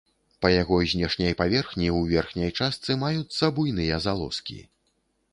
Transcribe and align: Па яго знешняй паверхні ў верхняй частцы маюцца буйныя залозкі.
Па 0.43 0.49
яго 0.51 0.77
знешняй 0.93 1.35
паверхні 1.41 1.89
ў 1.97 2.15
верхняй 2.15 2.51
частцы 2.59 2.95
маюцца 3.03 3.51
буйныя 3.59 3.99
залозкі. 4.07 4.57